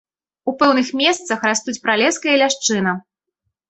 [0.51, 3.01] У пэўных месцах растуць пралеска і ляшчына.